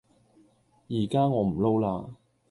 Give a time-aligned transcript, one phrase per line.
[0.87, 2.15] 依家我唔撈喇